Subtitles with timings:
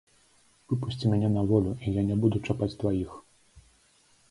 [0.71, 3.11] Выпусці мяне на волю, і я не буду чапаць тваіх.